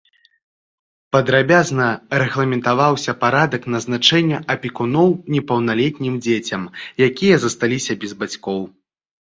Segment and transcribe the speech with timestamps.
[1.15, 1.85] Падрабязна
[2.21, 6.63] рэгламентаваўся парадак назначэння апекуноў непаўналетнім дзецям,
[7.11, 8.61] якія засталіся без бацькоў.